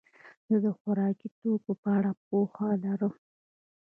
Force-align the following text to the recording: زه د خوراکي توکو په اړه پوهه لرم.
زه 0.49 0.57
د 0.65 0.67
خوراکي 0.77 1.27
توکو 1.39 1.71
په 1.81 1.87
اړه 1.97 2.11
پوهه 2.25 2.69
لرم. 2.83 3.13